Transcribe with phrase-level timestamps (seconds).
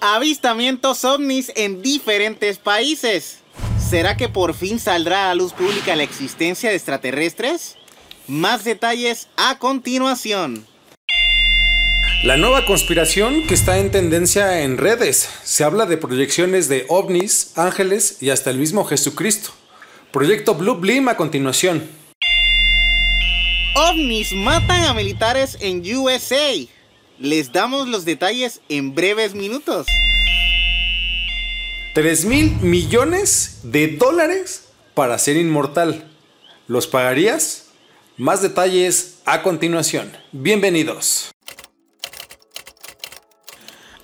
[0.00, 3.39] Avistamientos ovnis en diferentes países.
[3.90, 7.74] ¿Será que por fin saldrá a la luz pública la existencia de extraterrestres?
[8.28, 10.64] Más detalles a continuación.
[12.22, 15.28] La nueva conspiración que está en tendencia en redes.
[15.42, 19.50] Se habla de proyecciones de ovnis, ángeles y hasta el mismo Jesucristo.
[20.12, 21.82] Proyecto Blue Blim a continuación.
[23.74, 26.52] OVNIs matan a militares en USA.
[27.18, 29.88] Les damos los detalles en breves minutos.
[31.94, 36.08] 3 mil millones de dólares para ser inmortal.
[36.68, 37.66] ¿Los pagarías?
[38.16, 40.12] Más detalles a continuación.
[40.32, 41.30] Bienvenidos.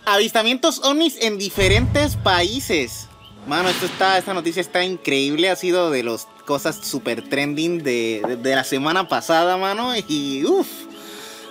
[0.05, 3.09] Avistamientos ovnis en diferentes países.
[3.47, 5.51] Mano, esto está, esta noticia está increíble.
[5.51, 9.93] Ha sido de las cosas super trending de, de- de la semana pasada, mano.
[10.09, 10.67] Y uff,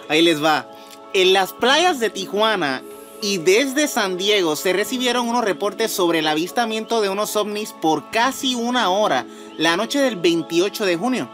[0.09, 0.69] ahí les va.
[1.13, 2.81] En las playas de Tijuana
[3.21, 8.09] y desde San Diego se recibieron unos reportes sobre el avistamiento de unos ovnis por
[8.11, 9.25] casi una hora
[9.57, 11.29] la noche del 28 de junio.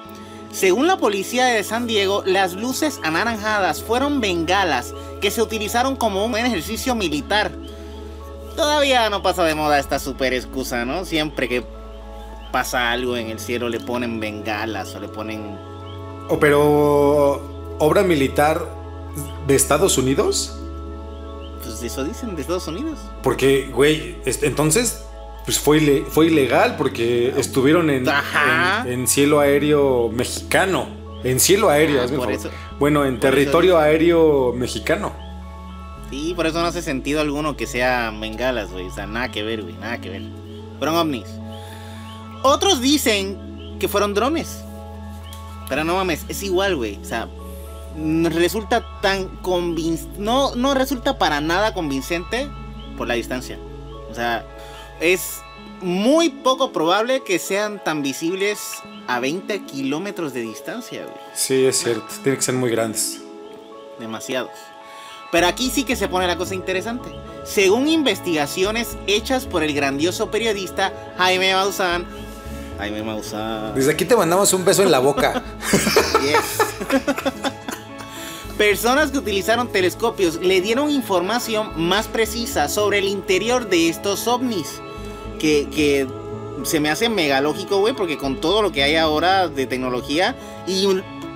[0.52, 6.26] Según la policía de San Diego, las luces anaranjadas fueron bengalas que se utilizaron como
[6.26, 7.52] un ejercicio militar.
[8.56, 11.06] Todavía no pasa de moda esta super excusa, ¿no?
[11.06, 11.66] Siempre que
[12.52, 15.58] pasa algo en el cielo le ponen bengalas o le ponen...
[16.30, 17.42] Oh, pero.
[17.80, 18.64] ¿Obra militar
[19.48, 20.61] de Estados Unidos?
[21.82, 23.00] Pues eso dicen de Estados Unidos.
[23.24, 25.04] Porque, güey, entonces.
[25.44, 30.88] Pues fue, ile- fue ilegal porque estuvieron en, en, en cielo aéreo mexicano.
[31.23, 35.11] En cielo aéreo, Ah, hazme por eso- Bueno, en por territorio aéreo mexicano.
[36.11, 38.86] Sí, por eso no hace sentido alguno que sea bengalas, güey.
[38.88, 40.22] O sea, nada que ver, güey, nada que ver.
[40.78, 41.26] Fueron ovnis.
[42.44, 44.64] Otros dicen que fueron drones.
[45.70, 47.00] Pero no mames, es igual, güey.
[47.02, 47.28] O sea,
[47.96, 50.20] resulta tan convincente.
[50.20, 52.48] No, no resulta para nada convincente
[52.98, 53.58] por la distancia.
[54.10, 54.46] O sea,
[55.00, 55.42] es
[55.82, 58.60] muy poco probable que sean tan visibles
[59.08, 62.06] a 20 kilómetros de distancia, güey Sí, es cierto.
[62.24, 63.20] Tienen que ser muy grandes.
[64.00, 64.52] demasiados.
[65.32, 67.10] Pero aquí sí que se pone la cosa interesante.
[67.46, 72.06] Según investigaciones hechas por el grandioso periodista Jaime Maussan,
[72.78, 75.42] Jaime Maussan, Desde aquí te mandamos un beso en la boca.
[76.22, 76.60] yes.
[78.61, 84.80] Personas que utilizaron telescopios le dieron información más precisa sobre el interior de estos ovnis.
[85.39, 86.05] Que, que
[86.61, 90.36] se me hace mega lógico, güey, porque con todo lo que hay ahora de tecnología
[90.67, 90.88] y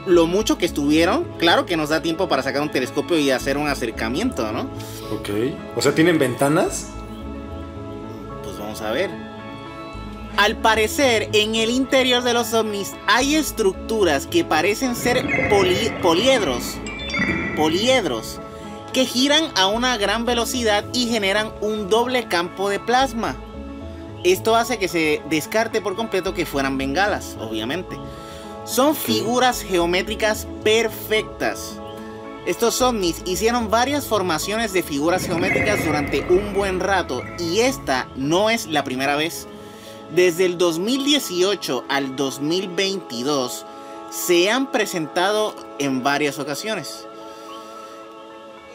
[0.05, 3.57] lo mucho que estuvieron, claro que nos da tiempo para sacar un telescopio y hacer
[3.57, 4.69] un acercamiento, ¿no?
[5.11, 5.29] ok.
[5.75, 6.89] O sea, ¿tienen ventanas?
[8.43, 9.09] Pues vamos a ver.
[10.37, 16.75] Al parecer, en el interior de los ovnis hay estructuras que parecen ser poli- poliedros.
[17.55, 18.39] Poliedros.
[18.93, 23.35] Que giran a una gran velocidad y generan un doble campo de plasma.
[24.23, 27.97] Esto hace que se descarte por completo que fueran bengalas, obviamente.
[28.65, 31.79] Son figuras geométricas perfectas.
[32.45, 38.51] Estos ovnis hicieron varias formaciones de figuras geométricas durante un buen rato y esta no
[38.51, 39.47] es la primera vez.
[40.15, 43.65] Desde el 2018 al 2022
[44.11, 47.05] se han presentado en varias ocasiones.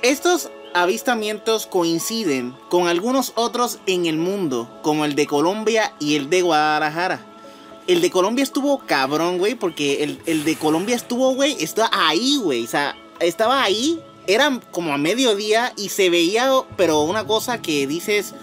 [0.03, 6.31] Estos avistamientos coinciden con algunos otros en el mundo, como el de Colombia y el
[6.31, 7.27] de Guadalajara.
[7.87, 12.39] El de Colombia estuvo cabrón, güey, porque el, el de Colombia estuvo, güey, estaba ahí,
[12.43, 12.65] güey.
[12.65, 17.87] O sea, estaba ahí, era como a mediodía y se veía, pero una cosa que
[17.87, 18.35] dices,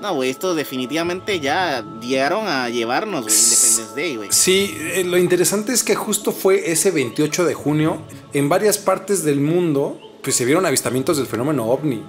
[0.00, 4.28] no, güey, esto definitivamente ya llegaron a llevarnos, güey, Independence Day, güey.
[4.32, 7.98] Sí, eh, lo interesante es que justo fue ese 28 de junio,
[8.32, 12.02] en varias partes del mundo, pues se vieron avistamientos del fenómeno ovni.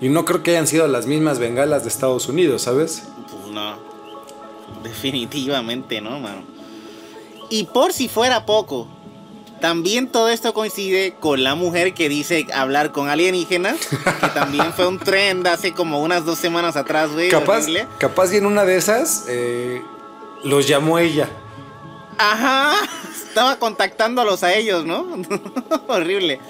[0.00, 3.04] Y no creo que hayan sido las mismas bengalas de Estados Unidos, ¿sabes?
[3.30, 3.78] Pues no.
[4.82, 6.42] Definitivamente no, mano.
[7.50, 8.88] Y por si fuera poco,
[9.60, 14.86] también todo esto coincide con la mujer que dice hablar con alienígenas, que también fue
[14.86, 17.28] un trend hace como unas dos semanas atrás, güey.
[17.28, 17.86] Capaz, horrible.
[17.98, 19.82] capaz y en una de esas eh,
[20.44, 21.28] los llamó ella.
[22.18, 22.74] Ajá,
[23.26, 25.06] estaba contactándolos a ellos, ¿no?
[25.88, 26.40] horrible.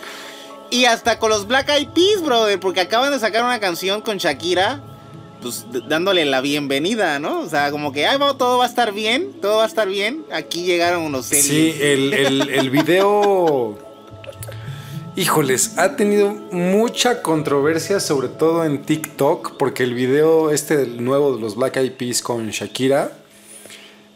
[0.71, 4.19] Y hasta con los Black Eyed Peas, brother, porque acaban de sacar una canción con
[4.19, 4.81] Shakira
[5.43, 7.41] pues dándole la bienvenida, ¿no?
[7.41, 10.25] O sea, como que, ay, todo va a estar bien, todo va a estar bien.
[10.33, 11.47] Aquí llegaron unos aliens.
[11.47, 12.13] Sí, el,
[12.51, 13.79] el video
[15.17, 21.41] Híjoles, ha tenido mucha controversia, sobre todo en TikTok, porque el video este nuevo de
[21.43, 23.19] los Black Eyed Peas con Shakira,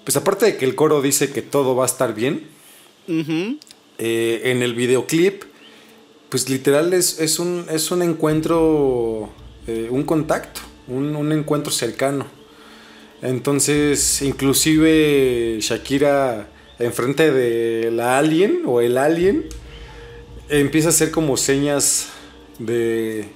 [0.05, 2.47] pues aparte de que el coro dice que todo va a estar bien,
[3.09, 5.43] eh, en el videoclip,
[6.29, 9.31] pues literal es, un, es un encuentro,
[9.67, 12.27] eh, un contacto, un, un encuentro cercano.
[13.23, 16.49] Entonces, inclusive Shakira
[16.79, 19.47] enfrente de la alien o el alien,
[20.49, 22.09] empieza a hacer como señas
[22.59, 23.27] de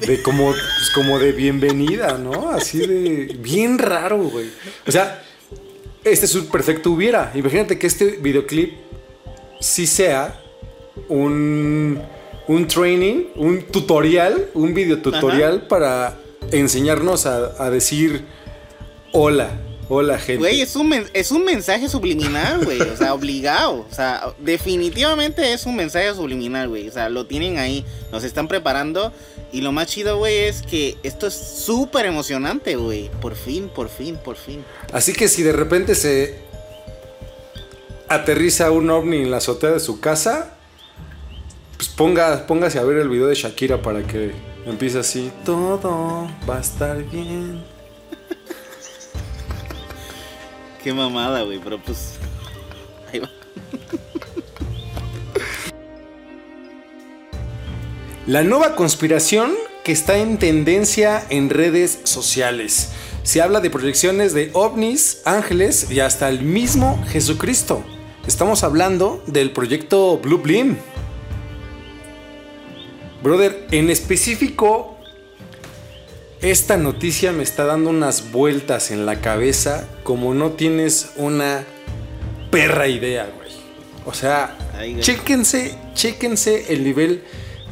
[0.00, 0.52] de como
[0.94, 2.50] como de bienvenida, ¿no?
[2.50, 4.50] Así de bien raro, güey.
[4.86, 5.22] O sea,
[6.02, 7.32] este es un perfecto hubiera.
[7.34, 8.74] Imagínate que este videoclip
[9.60, 10.40] sí sea
[11.08, 12.00] un
[12.46, 16.18] un training, un tutorial, un video tutorial para
[16.50, 18.24] enseñarnos a, a decir
[19.12, 19.50] hola,
[19.88, 20.38] Hola, gente.
[20.38, 22.80] Güey, es un, es un mensaje subliminal, güey.
[22.80, 23.86] O sea, obligado.
[23.90, 26.88] O sea, definitivamente es un mensaje subliminal, güey.
[26.88, 27.84] O sea, lo tienen ahí.
[28.10, 29.12] Nos están preparando.
[29.52, 33.10] Y lo más chido, güey, es que esto es súper emocionante, güey.
[33.20, 34.64] Por fin, por fin, por fin.
[34.92, 36.38] Así que si de repente se
[38.08, 40.56] aterriza un ovni en la azotea de su casa,
[41.76, 44.32] pues ponga, póngase a ver el video de Shakira para que
[44.66, 45.30] empiece así.
[45.44, 47.62] Todo va a estar bien.
[50.82, 52.14] Qué mamada, güey, pero pues.
[53.12, 53.30] Ahí va.
[58.26, 59.54] La nueva conspiración
[59.84, 62.90] que está en tendencia en redes sociales.
[63.22, 67.84] Se habla de proyecciones de ovnis, ángeles y hasta el mismo Jesucristo.
[68.26, 70.76] Estamos hablando del proyecto Blue Blim.
[73.24, 74.98] Brother, en específico
[76.42, 81.64] esta noticia me está dando unas vueltas en la cabeza como no tienes una
[82.50, 83.48] perra idea, güey.
[84.04, 84.58] O sea,
[85.00, 87.24] chéquense, chéquense el nivel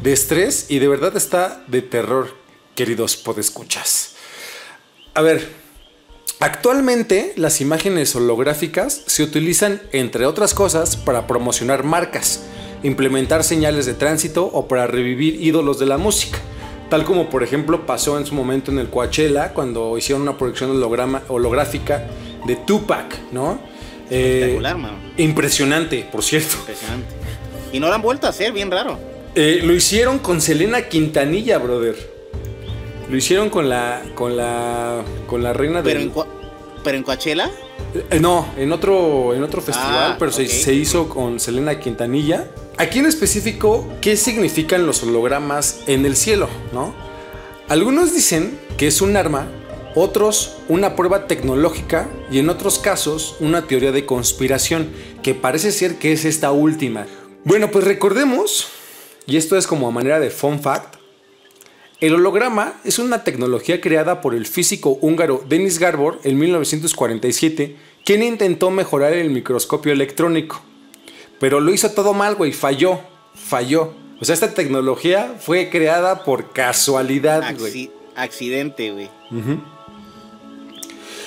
[0.02, 2.34] de estrés y de verdad está de terror,
[2.74, 4.14] queridos podescuchas.
[5.12, 5.46] A ver,
[6.40, 12.40] actualmente las imágenes holográficas se utilizan, entre otras cosas, para promocionar marcas,
[12.82, 16.38] implementar señales de tránsito o para revivir ídolos de la música.
[16.88, 20.70] Tal como por ejemplo pasó en su momento en el Coachella, cuando hicieron una proyección
[20.70, 22.06] holograma, holográfica
[22.46, 23.58] de Tupac, ¿no?
[24.10, 24.60] Eh,
[25.16, 26.56] impresionante, por cierto.
[26.58, 27.14] Impresionante.
[27.72, 28.98] Y no lo han vuelto a hacer, bien raro.
[29.34, 31.96] Eh, lo hicieron con Selena Quintanilla, brother.
[33.08, 34.02] Lo hicieron con la.
[34.14, 35.02] con la.
[35.26, 35.90] con la reina de.
[35.90, 36.10] ¿Pero en
[37.04, 37.50] Coachella?
[38.10, 42.50] Eh, no, en otro, en otro festival, ah, pero se, se, hizo con Selena Quintanilla.
[42.78, 46.48] Aquí en específico, ¿qué significan los hologramas en el cielo?
[46.72, 46.94] ¿no?
[47.68, 49.46] Algunos dicen que es un arma,
[49.94, 54.90] otros una prueba tecnológica y en otros casos una teoría de conspiración,
[55.22, 57.06] que parece ser que es esta última.
[57.44, 58.68] Bueno, pues recordemos,
[59.26, 60.96] y esto es como a manera de fun fact,
[62.02, 68.24] el holograma es una tecnología creada por el físico húngaro Denis Garbor en 1947, quien
[68.24, 70.60] intentó mejorar el microscopio electrónico.
[71.38, 72.50] Pero lo hizo todo mal, güey.
[72.50, 72.98] Falló.
[73.36, 73.94] Falló.
[74.20, 77.92] O sea, esta tecnología fue creada por casualidad, güey.
[78.16, 79.08] accidente, güey.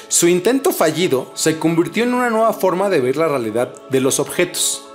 [0.09, 4.19] Su intento fallido se convirtió en una nueva forma de ver la realidad de los
[4.19, 4.85] objetos.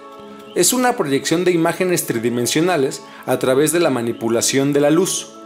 [0.55, 5.40] Es una proyección de imágenes tridimensionales a través de la manipulación de la luz.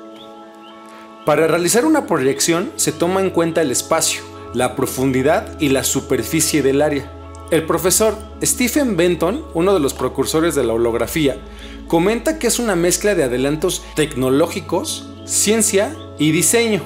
[1.25, 4.21] Para realizar una proyección se toma en cuenta el espacio,
[4.52, 7.11] la profundidad y la superficie del área.
[7.50, 11.38] El profesor Stephen Benton, uno de los precursores de la holografía,
[11.88, 16.83] comenta que es una mezcla de adelantos tecnológicos, ciencia y diseño.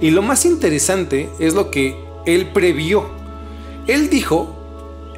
[0.00, 3.10] Y lo más interesante es lo que él previó.
[3.86, 4.56] Él dijo,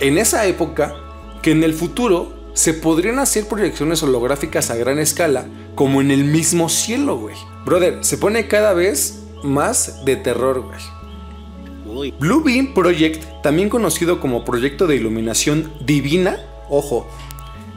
[0.01, 0.93] en esa época,
[1.41, 6.25] que en el futuro se podrían hacer proyecciones holográficas a gran escala, como en el
[6.25, 7.37] mismo cielo, güey.
[7.65, 12.13] Brother, se pone cada vez más de terror, güey.
[12.19, 17.07] Blue Beam Project, también conocido como proyecto de iluminación divina, ojo,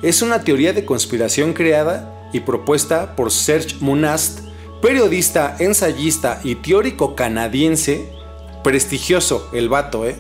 [0.02, 4.42] es una teoría de conspiración creada y propuesta por Serge Monast,
[4.82, 8.10] periodista, ensayista y teórico canadiense,
[8.64, 10.16] prestigioso el vato, ¿eh?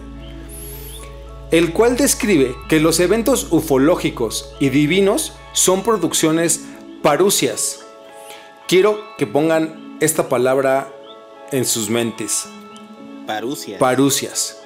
[1.51, 6.65] El cual describe que los eventos ufológicos y divinos son producciones
[7.01, 7.86] parusias.
[8.67, 10.89] Quiero que pongan esta palabra
[11.53, 12.49] en sus mentes.
[13.25, 13.79] Parusias.
[13.79, 14.57] Parusias.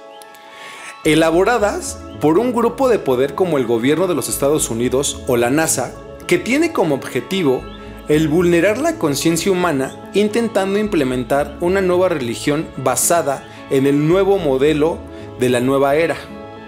[1.03, 5.51] Elaboradas por un grupo de poder como el gobierno de los Estados Unidos o la
[5.51, 5.93] NASA,
[6.25, 7.63] que tiene como objetivo
[8.07, 14.97] el vulnerar la conciencia humana intentando implementar una nueva religión basada en el nuevo modelo
[15.39, 16.17] de la nueva era.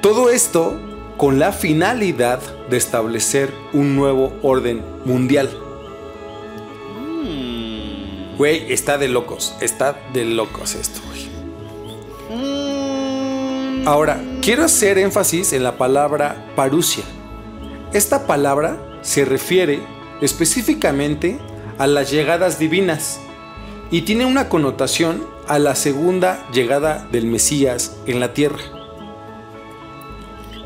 [0.02, 0.80] Todo esto
[1.18, 5.63] con la finalidad de establecer un nuevo orden mundial.
[8.38, 11.28] Güey, está de locos, está de locos esto, güey.
[12.30, 13.88] Mm.
[13.88, 17.04] Ahora, quiero hacer énfasis en la palabra parusia.
[17.94, 19.82] Esta palabra se refiere
[20.22, 21.38] específicamente
[21.78, 23.20] a las llegadas divinas
[23.92, 28.62] y tiene una connotación a la segunda llegada del Mesías en la tierra.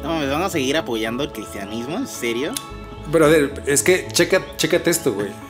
[0.04, 1.98] No, ¿me van a seguir apoyando el cristianismo?
[1.98, 2.54] ¿En serio?
[3.12, 5.47] Brother, es que checa, chécate esto, güey.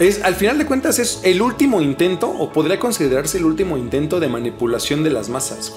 [0.00, 4.18] Es, al final de cuentas es el último intento, o podría considerarse el último intento
[4.18, 5.74] de manipulación de las masas.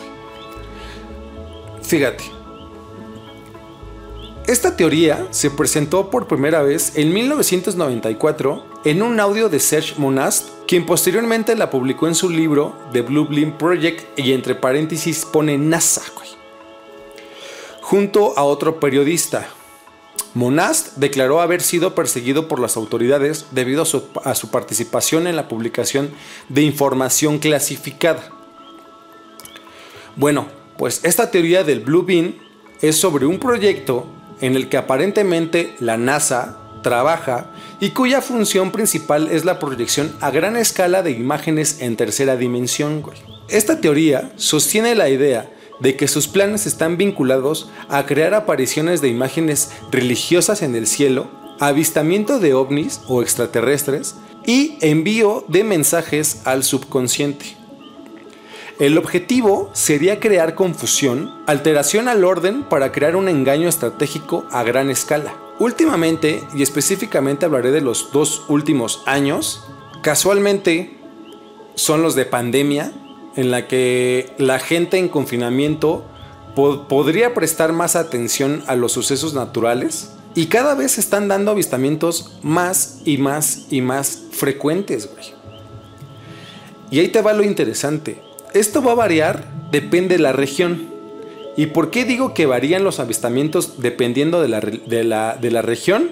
[1.81, 2.23] Fíjate.
[4.47, 10.47] Esta teoría se presentó por primera vez en 1994 en un audio de Serge Monast,
[10.67, 15.57] quien posteriormente la publicó en su libro The Blue Blim Project y entre paréntesis pone
[15.57, 16.01] NASA.
[17.81, 19.49] Junto a otro periodista,
[20.33, 26.11] Monast declaró haber sido perseguido por las autoridades debido a su, participación en la publicación
[26.49, 28.31] de información clasificada.
[30.15, 32.35] Bueno, pues esta teoría del Blue Bean
[32.81, 34.07] es sobre un proyecto
[34.41, 40.31] en el que aparentemente la NASA trabaja y cuya función principal es la proyección a
[40.31, 43.03] gran escala de imágenes en tercera dimensión.
[43.49, 49.09] Esta teoría sostiene la idea de que sus planes están vinculados a crear apariciones de
[49.09, 51.27] imágenes religiosas en el cielo,
[51.59, 54.15] avistamiento de ovnis o extraterrestres
[54.45, 57.57] y envío de mensajes al subconsciente.
[58.79, 64.89] El objetivo sería crear confusión, alteración al orden para crear un engaño estratégico a gran
[64.89, 65.35] escala.
[65.59, 69.63] Últimamente, y específicamente hablaré de los dos últimos años,
[70.01, 70.97] casualmente
[71.75, 72.91] son los de pandemia,
[73.35, 76.05] en la que la gente en confinamiento
[76.55, 81.51] po podría prestar más atención a los sucesos naturales y cada vez se están dando
[81.51, 85.09] avistamientos más y más y más frecuentes.
[86.89, 88.21] Y ahí te va lo interesante.
[88.53, 90.89] Esto va a variar, depende de la región.
[91.55, 95.61] ¿Y por qué digo que varían los avistamientos dependiendo de la, de la, de la
[95.61, 96.11] región?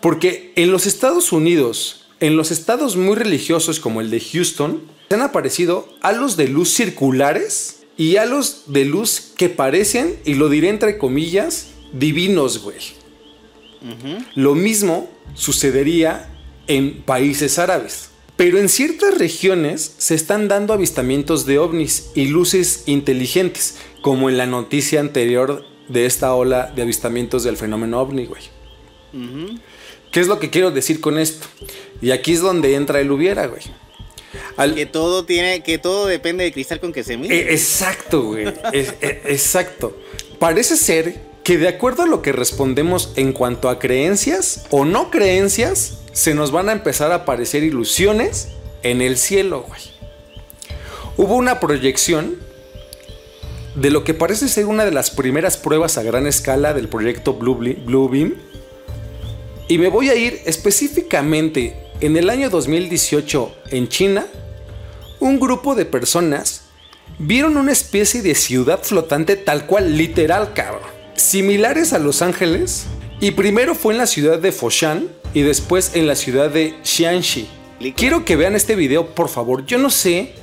[0.00, 4.82] Porque en los Estados Unidos, en los estados muy religiosos como el de Houston,
[5.14, 10.68] han aparecido halos de luz circulares y halos de luz que parecen, y lo diré
[10.68, 12.76] entre comillas, divinos, güey.
[13.82, 14.26] Uh -huh.
[14.34, 16.28] Lo mismo sucedería
[16.66, 18.10] en países árabes.
[18.36, 24.36] Pero en ciertas regiones se están dando avistamientos de ovnis y luces inteligentes, como en
[24.36, 28.42] la noticia anterior de esta ola de avistamientos del fenómeno ovni, güey.
[29.14, 29.60] Uh -huh.
[30.12, 31.46] ¿Qué es lo que quiero decir con esto?
[32.02, 33.62] Y aquí es donde entra el hubiera, güey.
[34.56, 34.74] Al...
[34.74, 37.36] Que todo tiene, que todo depende del cristal con que se mire.
[37.36, 38.46] Eh, exacto, güey.
[38.72, 39.96] es, eh, exacto.
[40.38, 45.10] Parece ser que de acuerdo a lo que respondemos en cuanto a creencias o no
[45.10, 48.48] creencias, se nos van a empezar a aparecer ilusiones
[48.82, 49.80] en el cielo, güey.
[51.16, 52.36] Hubo una proyección
[53.76, 57.34] de lo que parece ser una de las primeras pruebas a gran escala del proyecto
[57.34, 58.34] Blue, Blue Beam.
[59.68, 64.26] Y me voy a ir específicamente en el año 2018 en China.
[65.20, 66.62] Un grupo de personas
[67.18, 70.82] vieron una especie de ciudad flotante tal cual, literal, cabrón.
[71.14, 72.86] Similares a Los Ángeles.
[73.20, 77.48] Y primero fue en la ciudad de Foshan y después en la ciudad de Xianxi.
[77.96, 79.64] Quiero que vean este video, por favor.
[79.64, 80.34] Yo no sé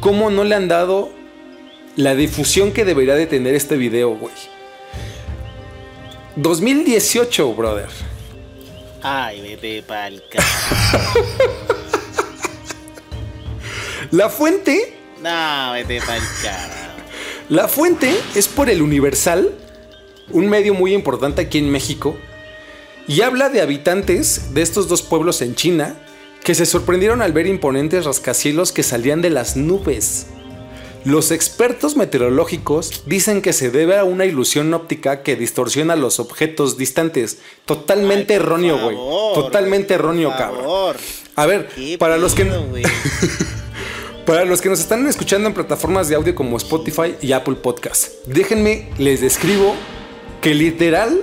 [0.00, 1.10] cómo no le han dado
[1.96, 4.34] la difusión que debería de tener este video, güey.
[6.36, 8.13] 2018, brother.
[9.06, 10.22] Ay, vete pa'l
[14.10, 14.96] La fuente.
[15.20, 16.22] No, vete pa'l.
[17.50, 19.52] La fuente es por el Universal,
[20.30, 22.16] un medio muy importante aquí en México,
[23.06, 25.96] y habla de habitantes de estos dos pueblos en China
[26.42, 30.28] que se sorprendieron al ver imponentes rascacielos que salían de las nubes.
[31.04, 36.78] Los expertos meteorológicos dicen que se debe a una ilusión óptica que distorsiona los objetos
[36.78, 37.38] distantes.
[37.66, 38.96] Totalmente Ay, erróneo, güey.
[39.34, 40.96] Totalmente erróneo, cabrón.
[41.36, 41.68] A ver,
[41.98, 42.44] para los que
[44.26, 48.24] Para los que nos están escuchando en plataformas de audio como Spotify y Apple Podcast,
[48.26, 49.74] déjenme les describo
[50.40, 51.22] que literal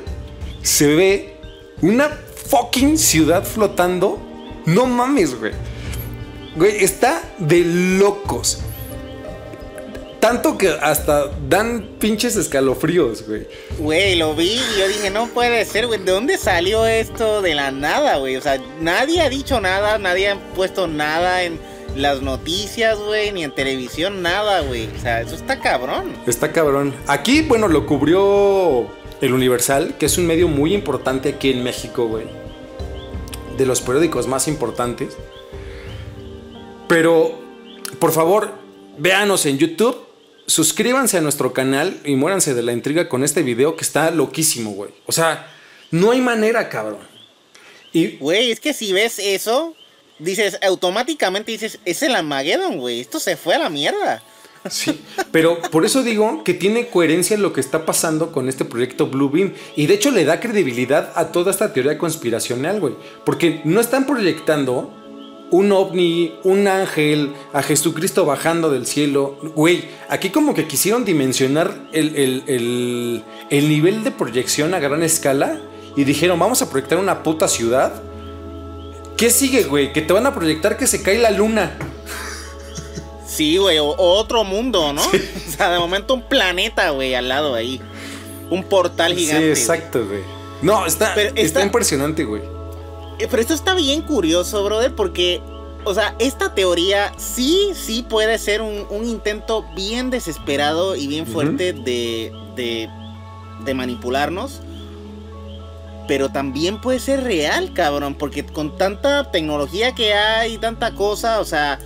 [0.62, 1.36] se ve
[1.82, 2.10] una
[2.50, 4.20] fucking ciudad flotando.
[4.68, 5.54] No mames, güey.
[6.56, 7.64] Güey, está de
[7.98, 8.60] locos.
[10.22, 13.48] Tanto que hasta dan pinches escalofríos, güey.
[13.80, 16.00] Güey, lo vi y yo dije, no puede ser, güey.
[16.00, 18.36] ¿De dónde salió esto de la nada, güey?
[18.36, 21.60] O sea, nadie ha dicho nada, nadie ha puesto nada en
[21.96, 24.88] las noticias, güey, ni en televisión, nada, güey.
[24.96, 26.14] O sea, eso está cabrón.
[26.28, 26.94] Está cabrón.
[27.08, 28.88] Aquí, bueno, lo cubrió
[29.22, 32.26] el Universal, que es un medio muy importante aquí en México, güey.
[33.58, 35.18] De los periódicos más importantes.
[36.88, 37.40] Pero,
[37.98, 38.52] por favor,
[39.00, 40.11] véanos en YouTube.
[40.52, 44.72] Suscríbanse a nuestro canal y muéranse de la intriga con este video que está loquísimo,
[44.72, 44.92] güey.
[45.06, 45.50] O sea,
[45.92, 47.00] no hay manera, cabrón.
[47.94, 49.74] Y, güey, es que si ves eso,
[50.20, 53.00] dices, automáticamente dices, es el Armageddon, güey.
[53.00, 54.22] Esto se fue a la mierda.
[54.70, 55.00] Sí,
[55.32, 59.30] pero por eso digo que tiene coherencia lo que está pasando con este proyecto Blue
[59.30, 59.54] Beam.
[59.78, 62.96] Y de hecho le da credibilidad a toda esta teoría conspiracional, güey.
[63.26, 65.01] Porque no están proyectando
[65.52, 69.38] un ovni, un ángel, a Jesucristo bajando del cielo.
[69.56, 75.60] Güey, aquí como que quisieron dimensionar el, el, el nivel de proyección a gran escala.
[75.96, 78.02] Y dijeron, vamos a proyectar una puta ciudad.
[79.18, 79.94] ¿Qué sigue, güey?
[79.94, 81.78] Que te van a proyectar que se cae la luna.
[83.28, 85.02] Sí, güey, o, otro mundo, ¿no?
[85.52, 87.82] O sea, de momento un planeta, güey, al lado ahí.
[88.50, 89.56] Un portal gigante.
[89.56, 90.22] Sí, exacto, güey.
[90.62, 92.42] No, está, está, impresionante, güey.
[93.22, 95.42] Eh, pero esto está bien curioso, brother, porque,
[95.84, 101.74] o sea, esta teoría sí, sí puede ser un, intento bien desesperado y bien fuerte
[101.74, 102.90] de, de,
[103.64, 104.62] de manipularnos
[106.08, 111.46] pero también puede ser real, cabrón, porque con tanta tecnología que hay, tanta cosa, o
[111.46, 111.80] sea,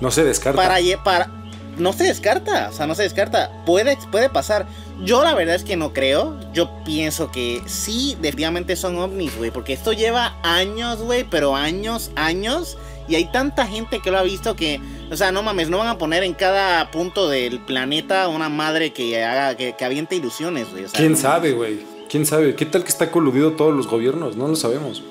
[0.00, 0.56] no se descarta.
[0.56, 1.30] Para, para,
[1.76, 3.50] no se descarta, o sea, no se descarta.
[3.66, 4.66] Puede, puede pasar.
[5.04, 6.36] Yo la verdad es que no creo.
[6.52, 9.50] Yo pienso que sí, definitivamente son ovnis, güey.
[9.50, 12.76] Porque esto lleva años, güey, pero años, años.
[13.08, 15.88] Y hay tanta gente que lo ha visto que, o sea, no mames, no van
[15.88, 20.70] a poner en cada punto del planeta una madre que haga, que, que aviente ilusiones,
[20.70, 20.84] güey.
[20.92, 21.80] ¿Quién sabe, güey?
[22.10, 22.54] ¿Quién sabe?
[22.54, 24.36] ¿Qué tal que está coludido todos los gobiernos?
[24.36, 25.02] No lo sabemos.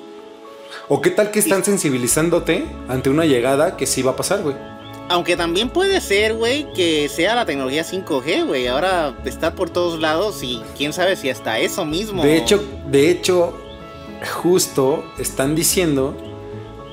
[0.88, 4.56] ¿O qué tal que están sensibilizándote ante una llegada que sí va a pasar, güey?
[5.08, 8.66] Aunque también puede ser, güey, que sea la tecnología 5G, güey.
[8.66, 12.22] Ahora está por todos lados y quién sabe si hasta eso mismo.
[12.22, 13.54] De hecho, de hecho,
[14.42, 16.14] justo están diciendo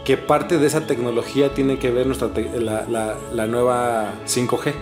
[0.05, 4.73] que parte de esa tecnología tiene que ver nuestra la, nueva 5G.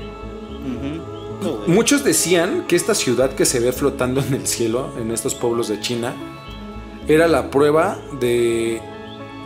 [1.65, 5.69] Muchos decían que esta ciudad que se ve flotando en el cielo, en estos pueblos
[5.69, 6.13] de China,
[7.07, 8.81] era la prueba de,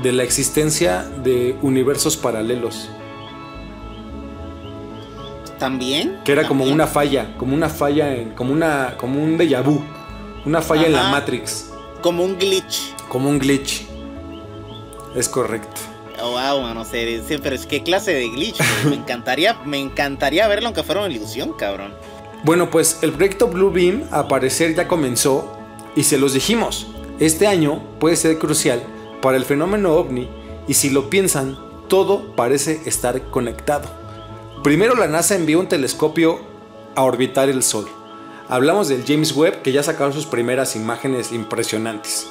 [0.03, 2.89] de la existencia de universos paralelos.
[5.57, 6.19] También.
[6.23, 9.83] Que era como una falla, como una falla, en, como, una, como un déjà vu,
[10.45, 11.71] una falla en la Matrix.
[12.01, 12.93] Como un glitch.
[13.09, 13.85] Como un glitch.
[15.15, 15.81] Es correcto.
[16.21, 18.59] Oh, wow, no sé, pero es que clase de glitch.
[18.85, 21.93] me encantaría, me encantaría verlo aunque fuera una ilusión, cabrón.
[22.43, 25.57] Bueno, pues el proyecto Blue Beam a parecer ya comenzó
[25.95, 26.87] y se los dijimos.
[27.19, 28.83] Este año puede ser crucial
[29.21, 30.29] para el fenómeno ovni
[30.67, 33.89] y si lo piensan, todo parece estar conectado.
[34.63, 36.39] Primero la NASA envió un telescopio
[36.95, 37.87] a orbitar el Sol.
[38.49, 42.27] Hablamos del James Webb que ya sacaron sus primeras imágenes impresionantes.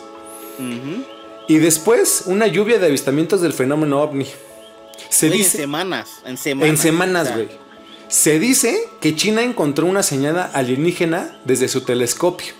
[1.48, 4.26] Y después una lluvia de avistamientos del fenómeno ovni.
[5.08, 6.68] Se dice, en semanas, en semanas.
[6.68, 7.48] En semanas, güey.
[8.08, 12.54] Se dice que China encontró una señal alienígena desde su telescopio.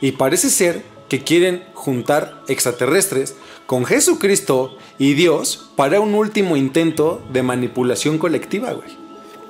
[0.00, 3.34] Y parece ser que quieren juntar extraterrestres
[3.66, 8.90] con Jesucristo y Dios para un último intento de manipulación colectiva, güey.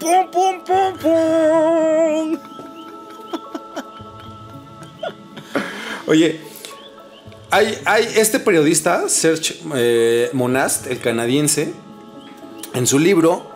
[0.01, 2.39] ¡Pum, pum, pum, pum!
[6.07, 6.41] Oye,
[7.51, 11.75] hay, hay, este periodista, Serge eh, Monast, el canadiense,
[12.73, 13.51] en su libro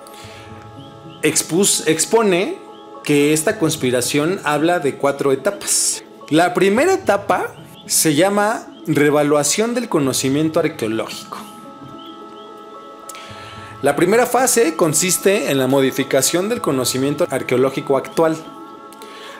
[1.22, 2.58] expone
[3.02, 6.04] que esta conspiración habla de cuatro etapas.
[6.28, 7.54] La primera etapa
[7.86, 11.53] se llama revaluación del conocimiento arqueológico.
[13.84, 18.34] La primera fase consiste en la modificación del conocimiento arqueológico actual.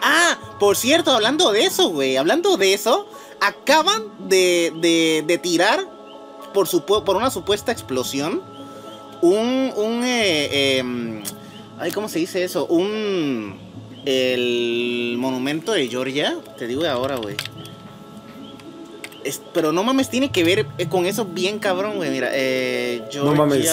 [0.02, 3.08] Ah, por cierto, hablando de eso, güey, hablando de eso,
[3.40, 5.80] acaban de, tirar
[6.52, 6.68] por,
[7.04, 8.42] por una supuesta explosión
[9.22, 9.72] un...
[9.76, 11.22] un eh, em,
[11.78, 12.66] ay, ¿cómo se dice eso?
[12.66, 13.58] Un...
[14.04, 17.34] El monumento de Georgia, te digo ahora, güey
[19.52, 22.10] pero no mames, tiene que ver eh, con eso bien cabrón, güey.
[22.10, 23.70] Mira, eh, No mames.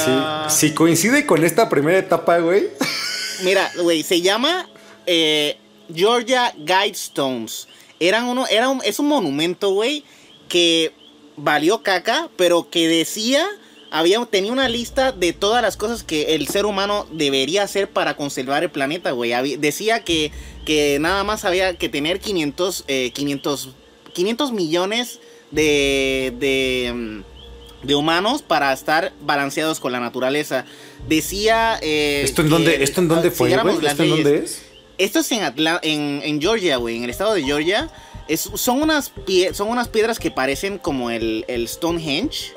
[0.49, 2.69] Si coincide con esta primera etapa, güey.
[3.43, 4.69] Mira, güey, se llama
[5.05, 5.57] eh,
[5.93, 7.67] Georgia Guidestones.
[7.99, 10.03] Eran uno, era un, es un monumento, güey,
[10.47, 10.93] que
[11.37, 13.47] valió caca, pero que decía
[13.91, 18.15] había, tenía una lista de todas las cosas que el ser humano debería hacer para
[18.15, 19.57] conservar el planeta, güey.
[19.57, 20.31] Decía que,
[20.65, 23.69] que nada más había que tener 500, 500,
[24.13, 25.19] 500 millones
[25.51, 30.65] de, de, mm, de, humanos para estar balanceados con la naturaleza.
[31.07, 31.77] Decía...
[31.81, 34.63] Eh, ¿Esto en dónde, ¿esto en dónde fue, ¿Esto en dónde es?
[34.97, 35.41] Esto es en,
[35.81, 37.89] en, en Georgia, güey, en el estado de Georgia.
[38.27, 39.11] Es, son, unas
[39.53, 42.53] son unas piedras que parecen como el, el Stonehenge,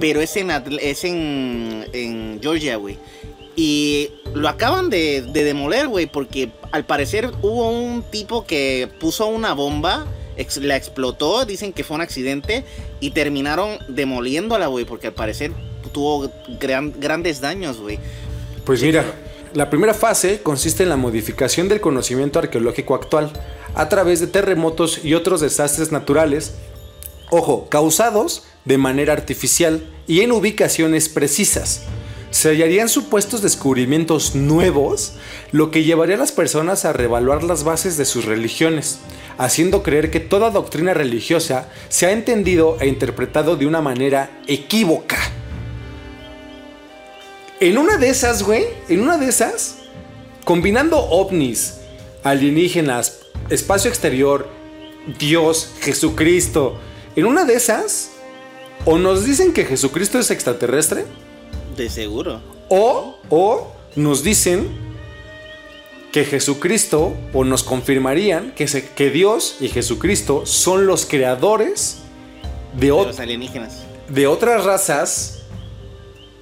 [0.00, 2.98] pero es en, es en, en Georgia, güey.
[3.54, 9.26] Y lo acaban de, de demoler, güey, porque al parecer hubo un tipo que puso
[9.26, 10.06] una bomba
[10.60, 12.64] la explotó, dicen que fue un accidente
[13.00, 15.52] y terminaron demoliéndola, güey, porque al parecer
[15.92, 17.98] tuvo grandes daños, güey.
[18.64, 19.04] Pues mira,
[19.54, 23.32] la primera fase consiste en la modificación del conocimiento arqueológico actual
[23.74, 26.54] a través de terremotos y otros desastres naturales,
[27.30, 31.82] ojo, causados de manera artificial y en ubicaciones precisas.
[32.30, 35.14] Se hallarían supuestos descubrimientos nuevos,
[35.50, 39.00] lo que llevaría a las personas a revaluar las bases de sus religiones,
[39.38, 45.18] haciendo creer que toda doctrina religiosa se ha entendido e interpretado de una manera equívoca.
[47.60, 49.78] En una de esas, güey, en una de esas,
[50.44, 51.78] combinando ovnis,
[52.24, 54.48] alienígenas, espacio exterior,
[55.18, 56.78] Dios, Jesucristo,
[57.14, 58.10] en una de esas,
[58.84, 61.04] o nos dicen que Jesucristo es extraterrestre.
[61.76, 62.40] De seguro.
[62.68, 64.81] O, o nos dicen
[66.12, 72.02] que Jesucristo, o nos confirmarían que, que Dios y Jesucristo son los creadores
[72.78, 73.84] de, los alienígenas.
[74.08, 75.42] de otras razas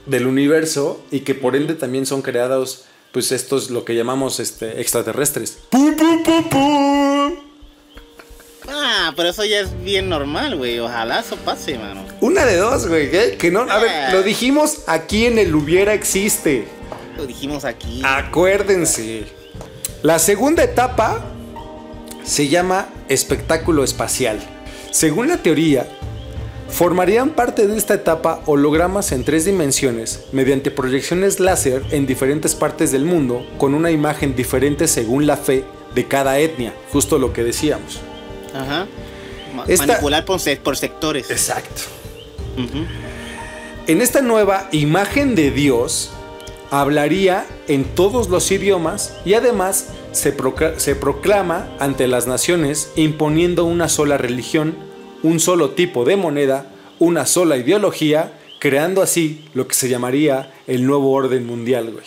[0.07, 4.81] del universo y que por ende también son creados, pues estos, lo que llamamos este,
[4.81, 5.59] extraterrestres.
[8.69, 10.81] Ah, pero eso ya es bien normal, güey.
[10.81, 12.05] Ojalá eso pase, mano.
[12.21, 13.09] Una de dos, güey.
[13.39, 13.61] Que no.
[13.61, 14.13] A ver, ah.
[14.13, 16.67] lo dijimos aquí en el hubiera existe.
[17.17, 18.03] Lo dijimos aquí.
[18.05, 19.40] Acuérdense.
[20.03, 21.21] La segunda etapa
[22.25, 24.41] se llama espectáculo espacial.
[24.91, 25.87] Según la teoría,
[26.71, 32.93] formarían parte de esta etapa hologramas en tres dimensiones mediante proyecciones láser en diferentes partes
[32.93, 37.45] del mundo con una imagen diferente según la fe de cada etnia, justo lo que
[37.45, 38.01] decíamos.
[38.55, 38.87] Ajá.
[39.55, 40.41] Manipular por,
[40.79, 41.31] sectores.
[41.31, 41.83] Exacto.
[43.87, 46.11] En esta nueva imagen de Dios,
[46.71, 54.17] hablaría en todos los idiomas y además se, proclama ante las naciones imponiendo una sola
[54.17, 54.77] religión,
[55.23, 56.67] un solo tipo de moneda,
[56.99, 62.07] una sola ideología, creando así lo que se llamaría el nuevo orden mundial, güey.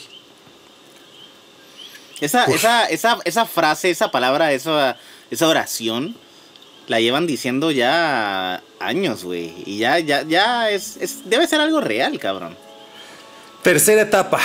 [2.21, 2.45] Esa,
[2.86, 4.97] esa, frase, esa palabra, esa,
[5.30, 6.15] esa oración,
[6.88, 9.54] la llevan diciendo ya años, güey.
[9.65, 12.56] Y ya, ya, ya es, debe ser algo real, cabrón.
[13.63, 14.41] Tercera etapa.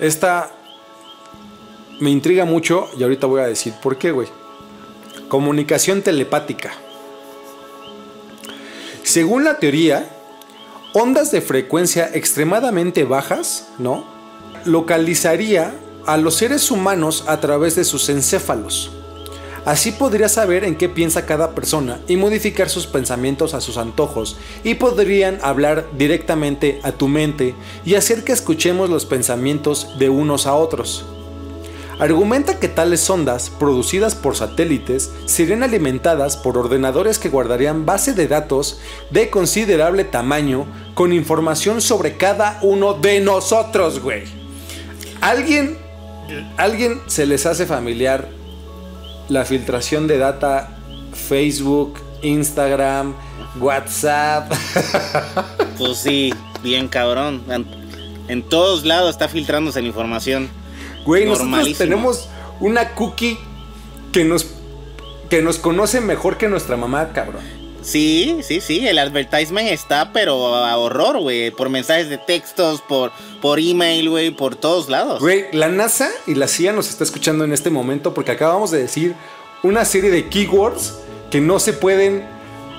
[0.00, 0.50] Esta
[2.00, 4.26] me intriga mucho y ahorita voy a decir por qué, güey.
[5.28, 6.72] Comunicación telepática.
[9.04, 10.08] Según la teoría,
[10.94, 14.04] ondas de frecuencia extremadamente bajas, ¿no?
[14.64, 15.72] Localizaría
[16.04, 18.90] a los seres humanos a través de sus encéfalos.
[19.64, 24.36] Así podría saber en qué piensa cada persona y modificar sus pensamientos a sus antojos
[24.64, 30.46] y podrían hablar directamente a tu mente y hacer que escuchemos los pensamientos de unos
[30.48, 31.04] a otros.
[32.00, 38.26] Argumenta que tales ondas, producidas por satélites, serían alimentadas por ordenadores que guardarían base de
[38.26, 44.24] datos de considerable tamaño con información sobre cada uno de nosotros, güey.
[45.20, 45.78] ¿Alguien,
[46.56, 48.41] ¿Alguien se les hace familiar
[49.28, 50.76] la filtración de data
[51.12, 53.14] Facebook, Instagram,
[53.60, 54.52] WhatsApp.
[55.78, 56.32] Pues sí,
[56.62, 57.42] bien cabrón.
[58.28, 60.48] En, todos lados está filtrándose la información.
[61.04, 62.28] Güey, nosotros tenemos
[62.60, 63.36] una cookie
[64.12, 64.46] que nos,
[65.28, 67.42] que nos conoce mejor que nuestra mamá, cabrón.
[67.82, 71.50] Sí, sí, sí, el advertisement está, pero a horror, güey.
[71.50, 75.20] Por mensajes de textos, por, por email, güey, por todos lados.
[75.20, 78.78] Güey, la NASA y la CIA nos está escuchando en este momento porque acabamos de
[78.78, 79.14] decir
[79.62, 80.94] una serie de keywords
[81.30, 82.24] que no se pueden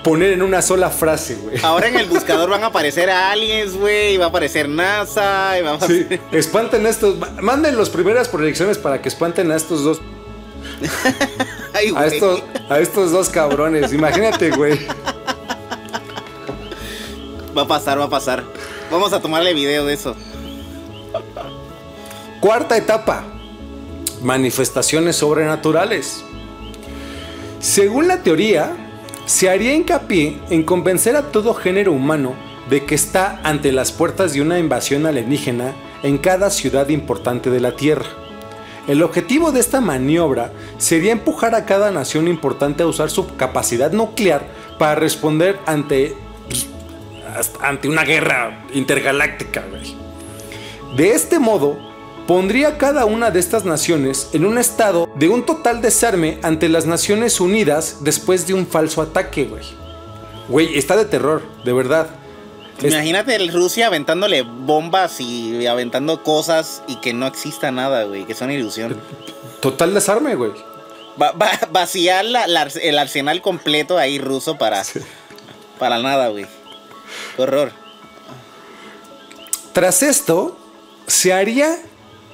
[0.03, 1.57] poner en una sola frase, güey.
[1.63, 5.61] Ahora en el buscador van a aparecer aliens, güey, y va a aparecer NASA, y
[5.61, 9.83] va a Sí, espanten a estos, manden las primeras proyecciones para que espanten a estos
[9.83, 10.01] dos
[11.95, 14.79] a, estos, a estos dos cabrones, imagínate, güey.
[17.55, 18.43] Va a pasar, va a pasar.
[18.91, 20.15] Vamos a tomarle video de eso.
[22.39, 23.23] Cuarta etapa.
[24.21, 26.23] Manifestaciones sobrenaturales.
[27.59, 28.75] Según la teoría,
[29.25, 32.35] se haría hincapié en convencer a todo género humano
[32.69, 37.59] de que está ante las puertas de una invasión alienígena en cada ciudad importante de
[37.59, 38.22] la Tierra.
[38.87, 43.91] El objetivo de esta maniobra sería empujar a cada nación importante a usar su capacidad
[43.93, 44.45] nuclear
[44.77, 46.15] para responder ante,
[46.47, 46.67] pues,
[47.61, 49.63] ante una guerra intergaláctica.
[50.97, 51.77] De este modo,
[52.27, 56.85] pondría cada una de estas naciones en un estado de un total desarme ante las
[56.85, 59.63] Naciones Unidas después de un falso ataque, güey.
[60.49, 62.09] Güey, está de terror, de verdad.
[62.81, 68.51] Imagínate Rusia aventándole bombas y aventando cosas y que no exista nada, güey, que son
[68.51, 68.99] ilusión.
[69.61, 70.51] Total desarme, güey.
[71.21, 71.33] Va,
[71.71, 74.83] vaciar el arsenal completo ahí ruso para,
[75.79, 76.45] para nada, güey.
[77.37, 77.71] horror.
[79.73, 80.57] Tras esto,
[81.07, 81.77] se haría,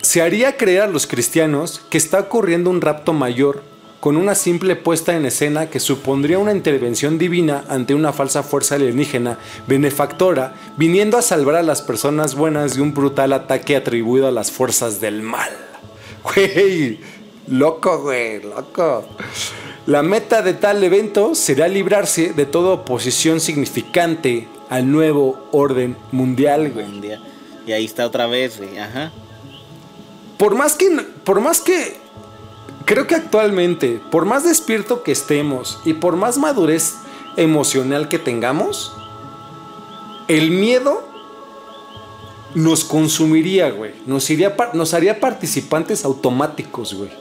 [0.02, 3.64] se haría creer a los cristianos que está ocurriendo un rapto mayor
[4.00, 8.76] con una simple puesta en escena que supondría una intervención divina ante una falsa fuerza
[8.76, 14.32] alienígena benefactora viniendo a salvar a las personas buenas de un brutal ataque atribuido a
[14.32, 15.50] las fuerzas del mal.
[16.22, 17.00] Güey,
[17.48, 19.06] loco, güey, loco.
[19.86, 26.72] La meta de tal evento será librarse de toda oposición significante al nuevo orden mundial,
[26.72, 26.86] güey.
[27.66, 29.12] Y ahí está otra vez, güey, ajá.
[30.38, 30.90] Por más que,
[31.24, 31.99] por más que
[32.90, 36.96] Creo que actualmente, por más despierto que estemos y por más madurez
[37.38, 38.96] emocional que tengamos,
[40.28, 41.04] el miedo
[42.56, 43.94] nos consumiría, güey.
[44.08, 44.28] Nos,
[44.74, 47.12] nos haría participantes automáticos, güey.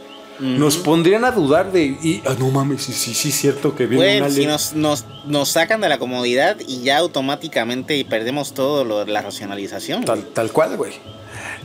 [0.40, 1.84] Nos pondrían a dudar de.
[1.84, 5.48] Y, ah, no mames, sí, sí, sí, cierto que viene bueno, si nos, nos, nos,
[5.48, 10.04] sacan de la comodidad y ya automáticamente perdemos todo lo, la racionalización.
[10.04, 10.92] Tal, tal cual, güey.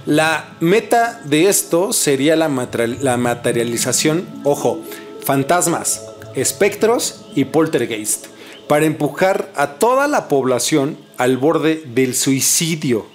[0.06, 4.82] La meta de esto sería la, materialización, ojo,
[5.24, 6.04] fantasmas,
[6.36, 8.28] espectros y poltergeist,
[8.68, 13.06] para empujar a toda la población al borde del suicidio,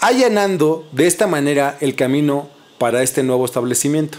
[0.00, 4.18] allanando de esta manera el camino para este nuevo establecimiento.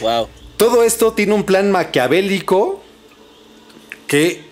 [0.00, 0.28] Wow.
[0.56, 2.82] Todo esto tiene un plan maquiavélico
[4.06, 4.44] que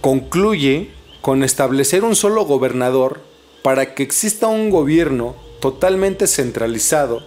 [0.00, 3.20] concluye con establecer un solo gobernador
[3.62, 7.22] para que exista un gobierno totalmente centralizado,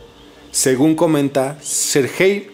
[0.51, 2.49] según comenta Sergei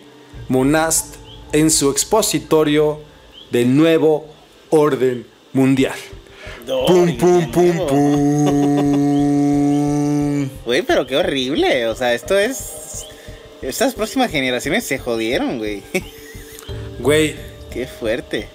[0.49, 1.15] Monast
[1.53, 2.99] en su expositorio
[3.51, 4.25] del nuevo
[4.69, 5.95] orden mundial.
[6.65, 9.07] pum, pum, pum, pum.
[10.67, 11.87] Güey, pero qué horrible.
[11.87, 12.86] O sea, esto es.
[13.61, 15.83] Estas próximas generaciones se jodieron, güey.
[16.99, 17.35] Güey.
[17.71, 18.47] Qué fuerte.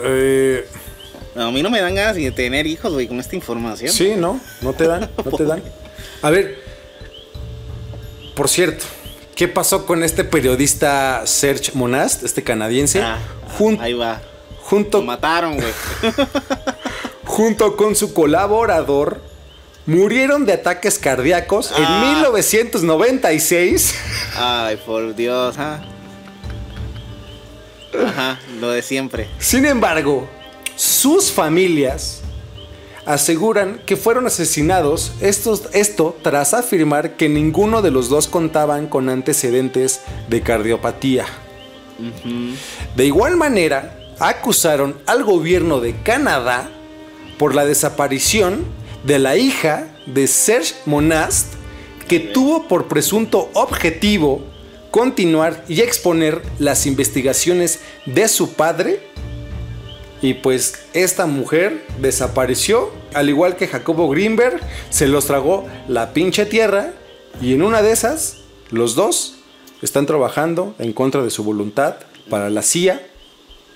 [0.00, 0.66] Eh.
[1.34, 3.90] No, a mí no me dan ganas de tener hijos, güey, con esta información.
[3.90, 5.62] Sí, no, no te dan, no te dan.
[6.22, 6.58] A ver,
[8.34, 8.84] por cierto,
[9.34, 13.00] ¿qué pasó con este periodista Serge Monast, este canadiense?
[13.02, 13.18] Ah,
[13.80, 14.20] ahí va.
[14.62, 15.72] Junto, Lo mataron, güey.
[17.24, 19.20] junto con su colaborador,
[19.86, 23.94] murieron de ataques cardíacos en 1996.
[24.36, 24.66] Ah.
[24.66, 25.80] Ay, por Dios, ¿ah?
[28.06, 29.28] Ajá, lo de siempre.
[29.38, 30.28] Sin embargo,
[30.76, 32.22] sus familias
[33.04, 39.08] aseguran que fueron asesinados estos, esto tras afirmar que ninguno de los dos contaban con
[39.08, 41.26] antecedentes de cardiopatía.
[42.96, 46.70] De igual manera, acusaron al gobierno de Canadá
[47.38, 48.64] por la desaparición
[49.04, 51.54] de la hija de Serge Monast,
[52.08, 54.44] que tuvo por presunto objetivo
[54.90, 59.12] continuar y exponer las investigaciones de su padre
[60.22, 66.46] y pues esta mujer desapareció, al igual que Jacobo Greenberg, se los tragó la pinche
[66.46, 66.92] tierra
[67.40, 68.38] y en una de esas,
[68.70, 69.34] los dos
[69.82, 71.96] están trabajando en contra de su voluntad
[72.30, 73.04] para la CIA.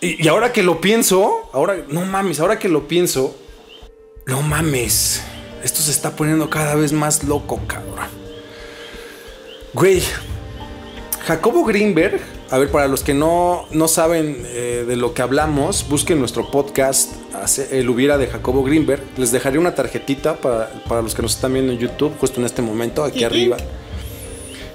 [0.01, 3.37] Y, ahora que lo pienso, ahora, no mames, ahora que lo pienso,
[4.27, 5.23] no mames,
[5.65, 8.07] esto se está poniendo cada vez más loco, cabrón.
[9.73, 10.03] Güey,
[11.27, 15.89] Jacobo Greenberg a ver, para los que no, no saben eh, de lo que hablamos,
[15.89, 17.13] busquen nuestro podcast,
[17.73, 19.03] El hubiera de Jacobo Greenberg.
[19.17, 22.47] Les dejaré una tarjetita para, para los que nos están viendo en YouTube, justo en
[22.47, 23.57] este momento, aquí arriba.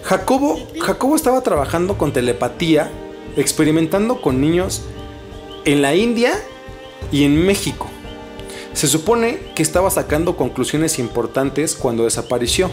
[0.04, 2.92] Jacobo, Jacobo estaba trabajando con telepatía,
[3.38, 4.82] experimentando con niños
[5.64, 6.34] en la India
[7.10, 7.90] y en México.
[8.74, 12.72] Se supone que estaba sacando conclusiones importantes cuando desapareció.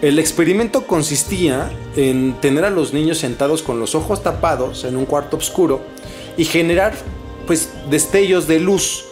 [0.00, 5.06] El experimento consistía en tener a los niños sentados con los ojos tapados en un
[5.06, 5.80] cuarto oscuro
[6.36, 6.94] y generar
[7.46, 9.06] pues destellos de luz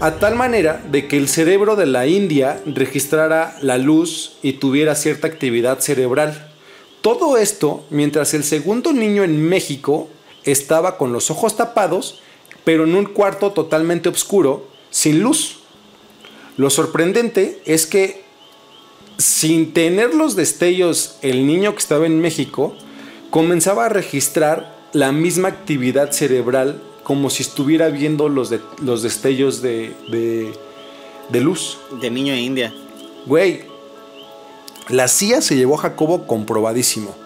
[0.00, 4.96] a tal manera de que el cerebro de la India registrara la luz y tuviera
[4.96, 6.50] cierta actividad cerebral.
[7.00, 10.08] Todo esto mientras el segundo niño en México
[10.42, 12.20] estaba con los ojos tapados,
[12.64, 15.56] pero en un cuarto totalmente oscuro, sin luz.
[16.56, 18.22] Lo sorprendente es que
[19.18, 22.76] sin tener los destellos, el niño que estaba en México
[23.30, 29.60] comenzaba a registrar la misma actividad cerebral como si estuviera viendo los, de- los destellos
[29.62, 30.52] de, de,
[31.28, 31.78] de luz.
[32.00, 32.72] De niño de India.
[33.26, 33.64] Güey,
[34.88, 37.16] la CIA se llevó a Jacobo comprobadísimo.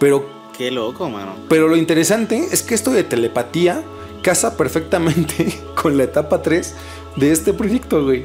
[0.00, 1.34] Pero, Qué loco, mano.
[1.50, 3.82] pero lo interesante es que esto de telepatía
[4.22, 6.74] casa perfectamente con la etapa 3
[7.16, 8.24] de este proyecto, güey.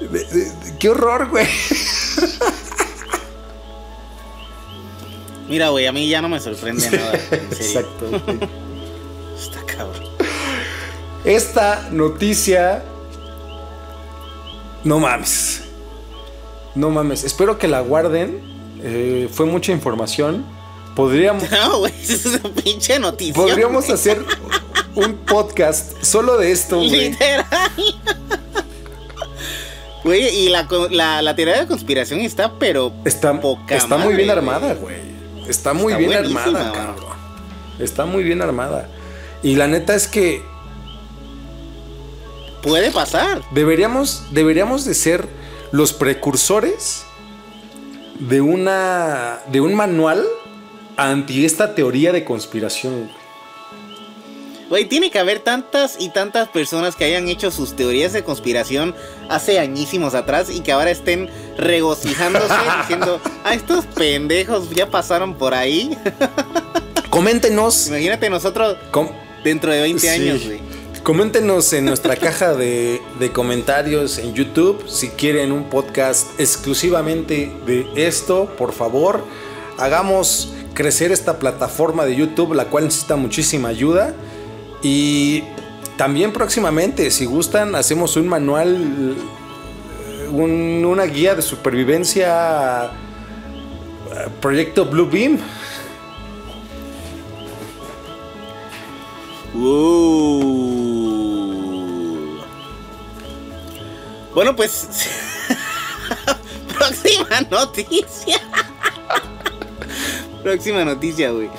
[0.00, 1.46] De- de- de- ¡Qué horror, güey!
[5.48, 7.12] Mira, güey, a mí ya no me sorprende nada.
[7.32, 7.80] En serio.
[7.90, 8.10] Exacto.
[9.36, 10.04] Está cabrón.
[11.24, 12.84] Esta noticia.
[14.84, 15.62] No mames.
[16.74, 17.24] No mames.
[17.24, 18.40] Espero que la guarden.
[18.82, 20.46] Eh, fue mucha información.
[20.94, 23.34] Podríamos, No, güey, es una pinche noticia.
[23.34, 24.24] podríamos hacer
[24.94, 27.10] un podcast solo de esto, güey.
[27.10, 27.46] Literal.
[30.02, 34.30] Güey, y la, la, la teoría de conspiración está, pero Está, poca está muy bien
[34.30, 34.96] armada, güey.
[35.46, 37.18] Está muy Está bien armada, cabrón.
[37.78, 38.88] Está muy bien armada.
[39.42, 40.42] Y la neta es que
[42.62, 43.42] puede pasar.
[43.52, 45.28] deberíamos, deberíamos de ser
[45.72, 47.04] los precursores
[48.18, 50.24] de una de un manual
[50.96, 53.10] anti esta teoría de conspiración.
[54.70, 58.94] Güey, tiene que haber tantas y tantas personas que hayan hecho sus teorías de conspiración
[59.28, 61.28] hace añísimos atrás y que ahora estén
[61.58, 65.98] regocijándose diciendo, ah, estos pendejos ya pasaron por ahí.
[67.10, 67.88] Coméntenos.
[67.88, 69.10] Imagínate nosotros com-
[69.42, 70.08] dentro de 20 Sí.
[70.08, 70.60] años, güey.
[71.02, 77.88] Coméntenos en nuestra caja de, de comentarios en YouTube si quieren un podcast exclusivamente de
[77.96, 79.24] esto, por favor.
[79.78, 84.14] Hagamos crecer esta plataforma de YouTube, la cual necesita muchísima ayuda.
[84.82, 85.44] Y
[85.96, 89.14] también próximamente, si gustan, hacemos un manual,
[90.08, 92.90] eh, un- una guía de supervivencia, eh,
[94.40, 95.38] proyecto Blue Beam.
[101.10, 102.38] Uh.
[104.34, 104.88] Bueno, pues.
[106.78, 108.40] Próxima noticia.
[110.42, 111.50] Próxima noticia, güey.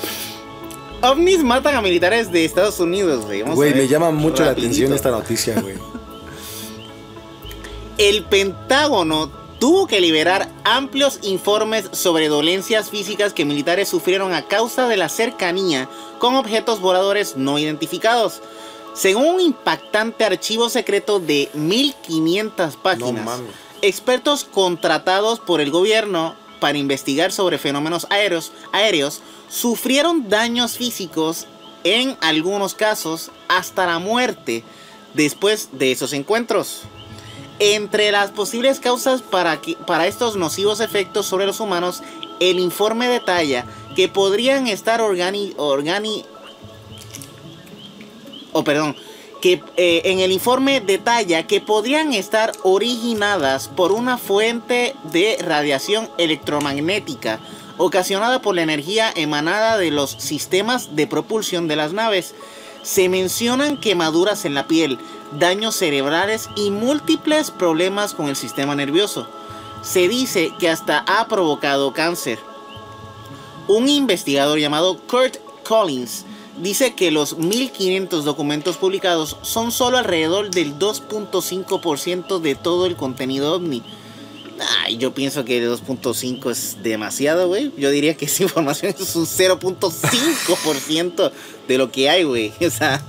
[1.01, 3.41] OVNIs matan a militares de Estados Unidos, güey.
[3.41, 5.75] Güey, me llama mucho la atención esta noticia, güey.
[7.97, 14.87] El Pentágono tuvo que liberar amplios informes sobre dolencias físicas que militares sufrieron a causa
[14.87, 18.41] de la cercanía con objetos voladores no identificados.
[18.93, 23.39] Según un impactante archivo secreto de 1500 páginas,
[23.81, 31.45] expertos contratados por el gobierno para investigar sobre fenómenos aéreos, aéreos sufrieron daños físicos
[31.83, 34.63] en algunos casos hasta la muerte
[35.13, 36.83] después de esos encuentros.
[37.59, 42.01] Entre las posibles causas para, que- para estos nocivos efectos sobre los humanos,
[42.39, 46.23] el informe detalla que podrían estar organi, organi
[48.53, 48.95] o perdón,
[49.41, 56.09] que eh, en el informe detalla que podrían estar originadas por una fuente de radiación
[56.17, 57.39] electromagnética
[57.77, 62.33] ocasionada por la energía emanada de los sistemas de propulsión de las naves.
[62.83, 64.97] Se mencionan quemaduras en la piel,
[65.39, 69.27] daños cerebrales y múltiples problemas con el sistema nervioso.
[69.81, 72.39] Se dice que hasta ha provocado cáncer.
[73.67, 76.25] Un investigador llamado Kurt Collins
[76.57, 83.53] dice que los 1500 documentos publicados son solo alrededor del 2.5% de todo el contenido
[83.55, 83.83] ovni.
[84.83, 87.71] Ay, yo pienso que el 2.5 es demasiado, güey.
[87.77, 91.31] Yo diría que esa información es un 0.5%
[91.67, 92.53] de lo que hay, güey.
[92.65, 93.03] O sea,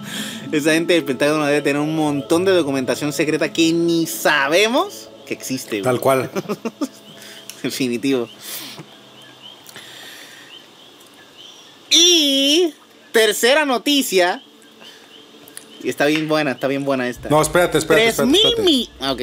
[0.52, 5.34] esa gente del Pentágono debe tener un montón de documentación secreta que ni sabemos que
[5.34, 5.82] existe, güey.
[5.82, 6.30] Tal cual.
[7.62, 8.28] Definitivo.
[11.90, 12.72] Y
[13.12, 14.42] tercera noticia.
[15.82, 17.28] Y está bien buena, está bien buena esta.
[17.28, 18.04] No, espérate, espérate.
[18.04, 18.62] Tres espérate, mil espérate.
[18.62, 19.22] mi- ah, ok.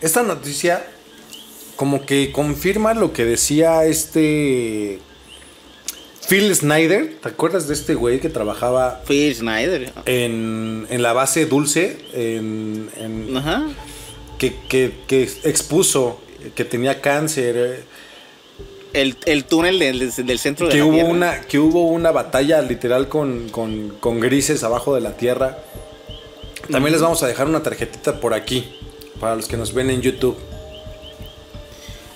[0.00, 0.84] Esta noticia
[1.76, 4.98] como que confirma lo que decía este
[6.28, 7.16] Phil Snyder.
[7.22, 9.92] ¿Te acuerdas de este güey que trabajaba Phil Schneider.
[10.06, 11.96] en, en la base Dulce?
[12.14, 13.66] En, en- Ajá.
[14.38, 16.20] que, que- que expuso
[16.54, 17.54] que tenía cáncer.
[17.56, 17.80] eh,
[18.92, 21.08] El, el túnel del, del- centro de Que la hubo, Tierra.
[21.10, 25.58] una, que hubo una batalla literal con, con- con grises abajo de la tierra.
[26.70, 28.68] También les vamos a dejar una tarjetita por aquí.
[29.20, 30.36] Para los que nos ven en YouTube.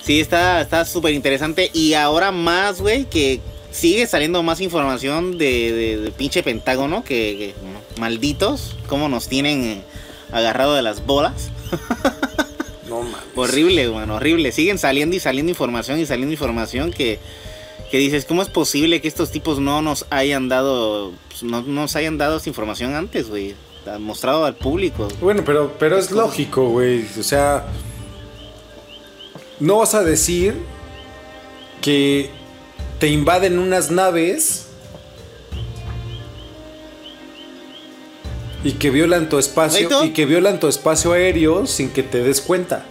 [0.02, 1.70] Sí, está está súper interesante.
[1.72, 3.40] Y ahora más, güey, que
[3.70, 7.54] sigue saliendo más información de, de, pinche Pentágono que,
[7.98, 9.82] malditos, cómo nos tienen
[10.32, 11.50] agarrado de las bolas.
[12.88, 13.16] No mames.
[13.34, 14.52] Horrible, bueno, horrible.
[14.52, 17.18] Siguen saliendo y saliendo información y saliendo información que,
[17.90, 21.96] que dices, ¿cómo es posible que estos tipos no nos hayan dado, pues, no nos
[21.96, 23.54] hayan dado información antes, güey?
[24.00, 25.08] Mostrado al público.
[25.20, 27.04] Bueno, pero, pero es lógico, güey.
[27.18, 27.66] O sea,
[29.60, 30.54] no vas a decir
[31.80, 32.30] que
[32.98, 34.68] te invaden unas naves
[38.64, 42.40] y que violan tu espacio y que violan tu espacio aéreo sin que te des
[42.40, 42.86] cuenta.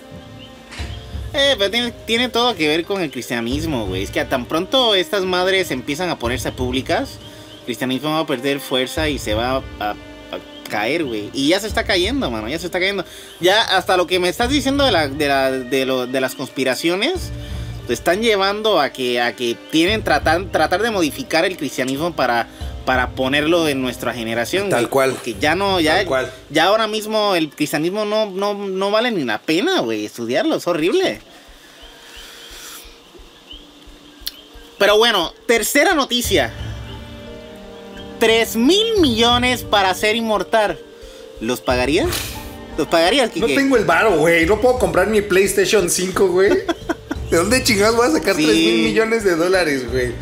[1.34, 4.04] Eh, pero tiene, todo que ver con el cristianismo, güey.
[4.04, 7.18] Es que tan pronto estas madres empiezan a ponerse públicas,
[7.60, 9.96] el cristianismo va a perder fuerza y se va a,
[10.74, 11.30] caer, güey.
[11.34, 13.06] Y ya se está cayendo, mano, ya se está cayendo.
[13.40, 17.30] Ya hasta lo que me estás diciendo de, la, de, lo, de las conspiraciones,
[17.86, 22.48] te están llevando a que, a que tienen tratar, tratar de modificar el cristianismo para,
[22.86, 24.70] para ponerlo en nuestra generación.
[24.70, 25.12] Tal cual.
[25.12, 26.04] Porque ya no, ya,
[26.50, 30.66] ya ahora mismo el cristianismo no, no, no vale ni la pena, güey, estudiarlo, es
[30.66, 31.20] horrible.
[34.80, 36.52] Pero bueno, tercera noticia.
[38.20, 40.80] 3 mil millones para ser inmortal.
[41.40, 42.10] ¿Los pagarías?
[42.78, 43.48] ¿Los pagarías, Kike?
[43.48, 44.46] No tengo el varo, güey.
[44.46, 46.50] No puedo comprar mi PlayStation 5, güey.
[47.30, 50.14] ¿De dónde chingados voy a sacar 3 mil millones de dólares, güey?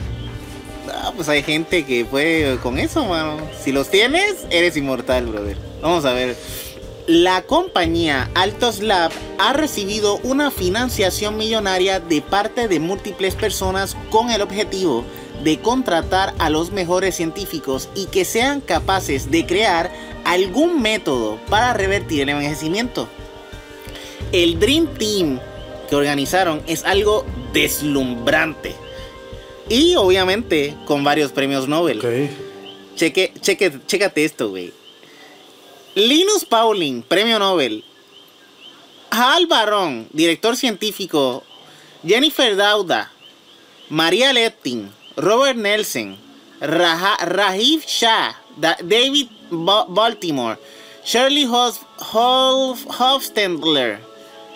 [0.94, 3.38] Ah, pues hay gente que puede con eso, mano.
[3.64, 5.58] Si los tienes, eres inmortal, brother.
[5.82, 6.36] Vamos a ver.
[7.08, 14.30] La compañía Altos Lab ha recibido una financiación millonaria de parte de múltiples personas con
[14.32, 15.04] el objetivo
[15.44, 19.92] de contratar a los mejores científicos y que sean capaces de crear
[20.24, 23.08] algún método para revertir el envejecimiento.
[24.32, 25.39] El Dream Team
[25.89, 28.74] que organizaron es algo deslumbrante.
[29.68, 32.02] Y obviamente con varios premios Nobel.
[32.96, 34.74] Cheque, cheque, chécate esto, güey.
[35.96, 37.84] Linus Pauling, premio Nobel.
[39.10, 41.44] Hal Barron, director científico.
[42.06, 43.12] Jennifer Dauda.
[43.89, 44.89] María Leptin.
[45.18, 46.18] Robert Nelson.
[46.62, 48.36] Rajiv Shah.
[48.57, 49.28] David
[49.89, 50.57] Baltimore.
[51.03, 51.45] Shirley
[52.97, 53.99] Hofstendler.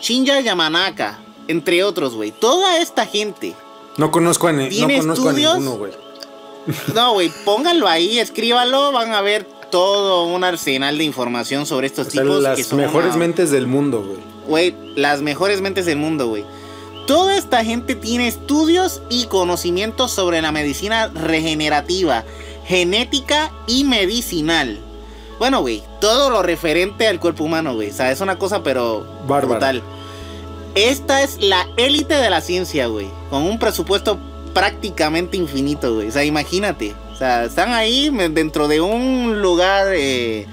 [0.01, 1.19] Shinya Yamanaka.
[1.47, 2.31] Entre otros, güey.
[2.31, 3.53] Toda esta gente.
[3.97, 5.91] No conozco a, no conozco a ninguno, güey.
[6.93, 12.07] No, güey, pónganlo ahí, escríbalo, van a ver todo un arsenal de información sobre estos
[12.07, 12.41] tipos.
[12.41, 14.17] Las mejores mentes del mundo, güey.
[14.47, 16.43] Güey, las mejores mentes del mundo, güey.
[17.07, 22.23] Toda esta gente tiene estudios y conocimientos sobre la medicina regenerativa,
[22.65, 24.79] genética y medicinal.
[25.37, 27.91] Bueno, güey, todo lo referente al cuerpo humano, güey.
[27.91, 29.83] O sea, es una cosa, pero brutal.
[30.73, 33.07] Esta es la élite de la ciencia, güey.
[33.29, 34.17] Con un presupuesto
[34.53, 36.07] prácticamente infinito, güey.
[36.07, 36.95] O sea, imagínate.
[37.13, 39.87] O sea, están ahí dentro de un lugar.
[39.93, 40.47] Eh,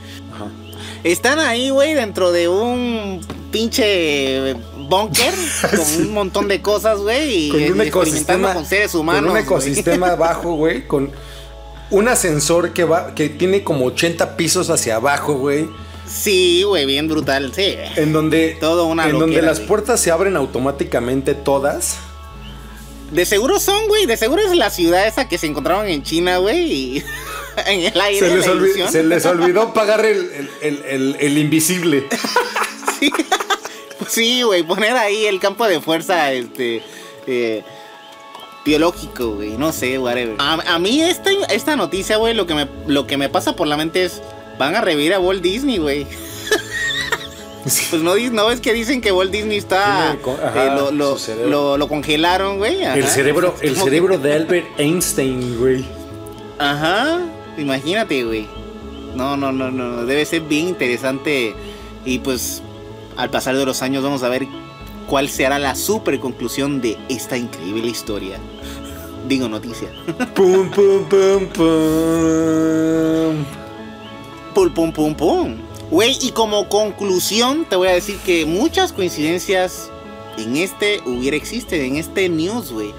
[1.02, 4.54] están ahí, güey, dentro de un pinche
[4.88, 5.34] bunker
[5.70, 7.46] con un montón de cosas, güey.
[7.46, 9.22] Y con un ecosistema con seres humanos.
[9.22, 10.86] Con un ecosistema abajo, güey.
[10.86, 11.10] Con
[11.90, 15.68] un ascensor que va, que tiene como 80 pisos hacia abajo, güey.
[16.06, 17.76] Sí, güey, bien brutal, sí.
[17.96, 21.96] En donde, Todo una en donde las puertas se abren automáticamente todas.
[23.12, 24.06] De seguro son, güey.
[24.06, 26.72] De seguro es la ciudad esa que se encontraron en China, güey.
[26.72, 27.04] Y
[27.66, 28.28] en el aire.
[28.28, 32.06] Se les, olvidó, se les olvidó pagar el, invisible.
[34.08, 34.62] sí, güey.
[34.62, 36.82] poner ahí el campo de fuerza, este.
[37.26, 37.62] Eh,
[38.64, 39.56] biológico, güey.
[39.56, 40.36] No sé, whatever.
[40.38, 43.76] A, mí esta, esta noticia, güey, lo, que me, lo que me pasa por la
[43.76, 44.22] mente es.
[44.58, 46.06] Van a revivir a Walt Disney, güey.
[47.62, 50.16] Pues no, no es que dicen que Walt Disney está.
[50.16, 50.70] Eh,
[51.46, 52.82] lo, lo, congelaron, güey.
[52.82, 55.84] El cerebro, el cerebro de Albert Einstein, güey.
[56.58, 57.20] Ajá.
[57.56, 58.48] Imagínate, güey.
[59.14, 60.04] No, no, no, no.
[60.06, 61.54] Debe ser bien interesante.
[62.04, 62.62] Y pues,
[63.16, 64.46] al pasar de los años, vamos a ver
[65.06, 68.38] cuál será la super conclusión de esta increíble historia.
[69.28, 69.88] Digo noticia.
[70.34, 73.44] pum, pum, pum, pum.
[74.54, 75.56] Pum, pum, pum, pum.
[75.90, 79.90] Güey, y como conclusión te voy a decir que muchas coincidencias
[80.38, 82.94] en este hubiera existe, en este news, güey.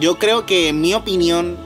[0.00, 1.56] Yo creo que en mi opinión,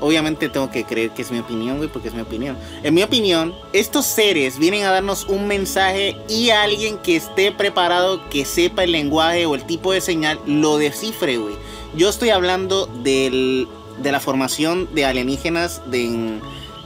[0.00, 2.56] obviamente tengo que creer que es mi opinión, güey, porque es mi opinión.
[2.82, 8.28] En mi opinión, estos seres vienen a darnos un mensaje y alguien que esté preparado,
[8.28, 11.54] que sepa el lenguaje o el tipo de señal, lo descifre, güey.
[11.94, 13.66] Yo estoy hablando del,
[14.02, 16.40] de la formación de alienígenas de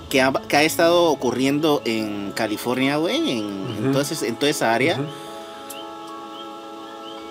[0.08, 5.00] que ha, estado ocurriendo en California, güey, en, en toda esa área.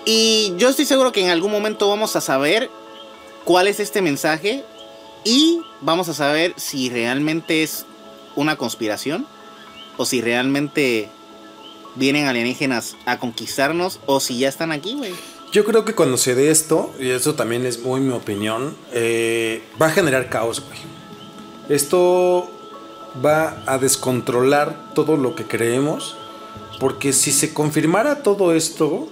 [0.04, 2.70] Y yo estoy seguro que en algún momento vamos a saber
[3.44, 4.64] cuál es este mensaje
[5.24, 7.86] Y vamos a saber si realmente es
[8.36, 9.26] una conspiración
[9.96, 11.08] o si realmente
[11.94, 15.12] vienen alienígenas a conquistarnos o si ya están aquí, güey.
[15.52, 19.62] Yo creo que cuando se dé esto, y eso también es muy mi opinión, eh,
[19.80, 20.78] va a generar caos, güey.
[21.68, 22.50] Esto
[23.24, 26.16] va a descontrolar todo lo que creemos,
[26.80, 29.08] porque si se confirmara todo esto,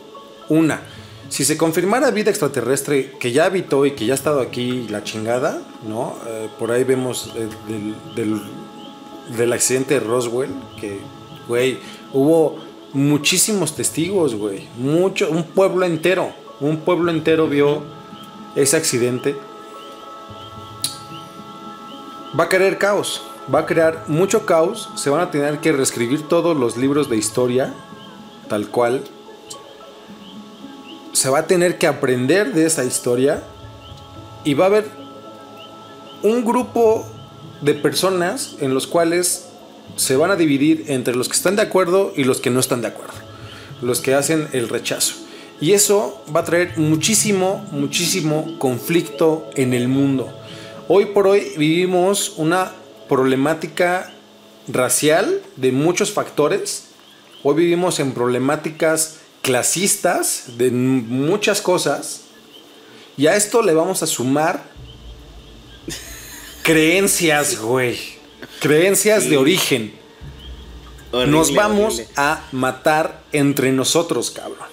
[0.49, 0.83] una,
[1.31, 5.05] si se confirmara vida extraterrestre que ya habitó y que ya ha estado aquí la
[5.05, 6.17] chingada, ¿no?
[6.27, 7.49] Eh, por ahí vemos eh,
[8.17, 8.43] del,
[9.37, 10.99] del, accidente de Roswell, que,
[11.47, 11.79] güey,
[12.13, 12.59] hubo
[12.93, 14.69] muchísimos testigos, güey.
[14.77, 17.85] Mucho, un pueblo entero, un pueblo entero vio
[18.57, 19.37] ese accidente.
[22.39, 23.23] Va a querer caos,
[23.53, 27.17] va a crear mucho caos, se van a tener que reescribir todos los libros de
[27.17, 27.73] historia,
[28.49, 29.05] tal cual,
[31.21, 33.43] se va a tener que aprender de esa historia
[34.43, 34.87] y va a haber
[36.23, 37.07] un grupo
[37.61, 39.51] de personas en los cuales
[39.97, 42.81] se van a dividir entre los que están de acuerdo y los que no están
[42.81, 43.13] de acuerdo,
[43.83, 45.13] los que hacen el rechazo.
[45.61, 50.33] Y eso va a traer muchísimo, muchísimo conflicto en el mundo.
[50.89, 52.73] Hoy por hoy vivimos una
[53.11, 54.11] problemática
[54.69, 56.85] racial de muchos factores.
[57.43, 62.23] Hoy vivimos en problemáticas clasistas de muchas cosas.
[63.17, 64.65] Y a esto le vamos a sumar
[66.63, 67.99] creencias, güey.
[68.61, 69.95] Creencias de origen.
[71.13, 74.69] Nos vamos a matar entre nosotros, cabrón.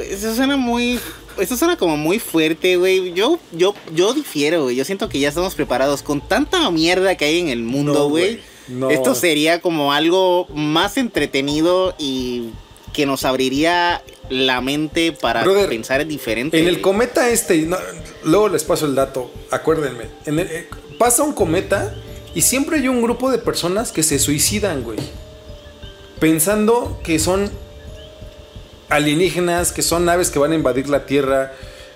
[0.00, 0.98] Eso suena muy.
[1.38, 3.12] Eso suena como muy fuerte, güey.
[3.14, 4.76] Yo, yo, yo difiero, güey.
[4.76, 8.40] Yo siento que ya estamos preparados con tanta mierda que hay en el mundo, güey.
[8.90, 12.50] Esto sería como algo más entretenido y
[12.92, 16.58] que nos abriría la mente para pensar en diferente.
[16.58, 17.68] En el cometa este,
[18.24, 20.04] luego les paso el dato, acuérdenme.
[20.26, 20.68] Eh,
[20.98, 21.94] pasa un cometa
[22.34, 24.98] y siempre hay un grupo de personas que se suicidan, güey.
[26.18, 27.50] Pensando que son
[28.88, 31.52] alienígenas, que son naves que van a invadir la Tierra,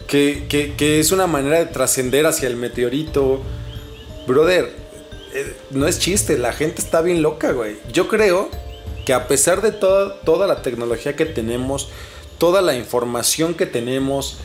[0.09, 3.43] que, que es una manera de trascender hacia el meteorito.
[4.27, 4.75] Brother,
[5.35, 7.77] eh, no es chiste, la gente está bien loca, güey.
[7.93, 8.51] Yo creo
[9.07, 11.89] que a pesar de toda la tecnología que tenemos,
[12.39, 14.39] toda la información que tenemos,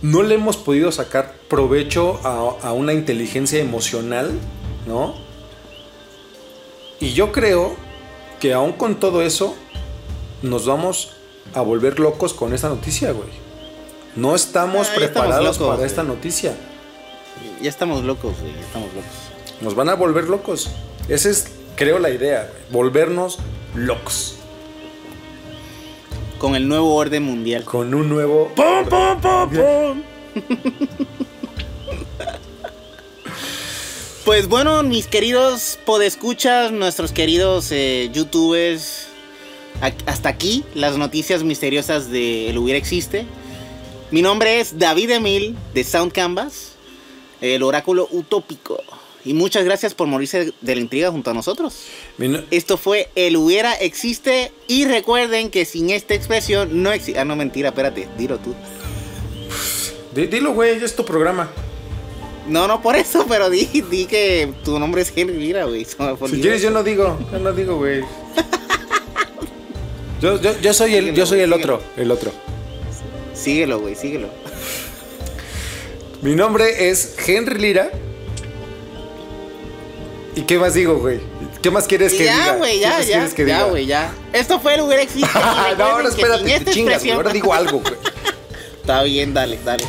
[0.00, 4.32] no le hemos podido sacar provecho a, una inteligencia emocional,
[4.86, 5.14] ¿no?
[7.00, 7.76] Y yo creo
[8.40, 9.54] que aún con todo eso,
[10.40, 11.12] nos vamos
[11.52, 13.28] a volver locos con esta noticia, güey.
[14.16, 16.56] No estamos ah, preparados para esta noticia.
[17.60, 19.60] Ya estamos locos, güey, ya estamos locos.
[19.60, 20.70] Nos van a volver locos.
[21.08, 23.38] Esa es, creo, la idea, volvernos
[23.74, 24.36] locos.
[26.38, 27.64] Con el nuevo orden mundial.
[27.64, 28.50] Con un nuevo.
[28.56, 30.02] ¡Pum, pum, pum, pum!
[34.24, 39.08] pues bueno, mis queridos podescuchas, nuestros queridos eh, youtubers.
[40.06, 43.26] Hasta aquí las noticias misteriosas de El Hubiera Existe.
[44.12, 46.72] Mi nombre es David Emil de Sound Canvas,
[47.40, 48.82] el oráculo utópico.
[49.24, 51.84] Y muchas gracias por morirse de la intriga junto a nosotros.
[52.50, 54.50] Esto fue El hubiera existe.
[54.66, 57.20] Y recuerden que sin esta expresión no existe.
[57.20, 58.54] Ah, no, mentira, espérate, dilo tú.
[60.14, 61.50] dilo, güey, es tu programa.
[62.48, 65.84] No, no por eso, pero di, di que tu nombre es Henry Lira, güey.
[65.84, 68.02] Si quieres, yo no digo, yo no digo, güey.
[70.20, 72.32] yo, yo, soy el, yo soy el otro, el otro.
[73.34, 74.28] Síguelo, güey, síguelo.
[76.22, 77.90] Mi nombre es Henry Lira.
[80.34, 81.20] ¿Y qué más digo, güey?
[81.60, 82.56] ¿Qué más quieres que diga?
[82.60, 84.14] Wey, ya, ya, ya, güey, ya.
[84.32, 85.28] Esto fue el hubiera existido.
[85.78, 87.94] no, ahora espérate, te chingas, ahora digo algo, güey.
[88.80, 89.84] Está bien, dale, dale.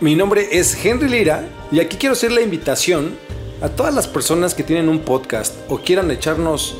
[0.00, 3.16] Mi nombre es Henry Lira y aquí quiero hacer la invitación
[3.62, 6.76] a todas las personas que tienen un podcast o quieran echarnos...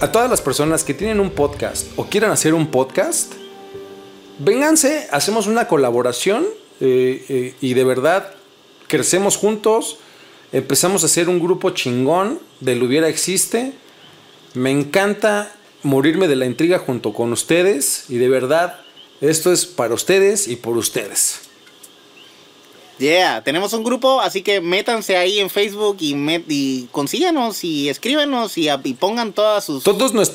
[0.00, 3.32] A todas las personas que tienen un podcast o quieran hacer un podcast,
[4.38, 6.46] vénganse, hacemos una colaboración
[6.80, 8.30] eh, eh, y de verdad
[8.86, 9.98] crecemos juntos
[10.52, 13.72] Empezamos a hacer un grupo chingón del Hubiera Existe.
[14.54, 18.80] Me encanta morirme de la intriga junto con ustedes y de verdad
[19.20, 21.40] esto es para ustedes y por ustedes.
[22.98, 26.16] Yeah, tenemos un grupo, así que métanse ahí en Facebook y,
[26.48, 28.68] y consíganos y escríbanos y,
[28.98, 29.84] pongan todas sus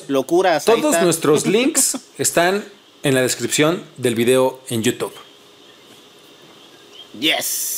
[0.07, 0.63] locuras.
[0.63, 2.63] Todos nuestros links están
[3.03, 5.13] en la descripción del video en YouTube.
[7.19, 7.72] Yes.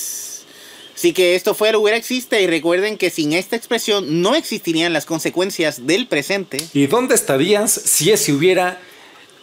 [0.95, 4.93] Así que esto fue el hubiera existe y recuerden que sin esta expresión no existirían
[4.93, 6.57] las consecuencias del presente.
[6.73, 8.79] ¿Y dónde estarías si ese hubiera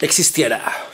[0.01, 0.92] existiera?